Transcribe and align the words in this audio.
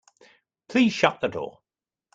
Please 0.67 0.93
shut 0.93 1.21
the 1.21 1.27
door. 1.27 1.59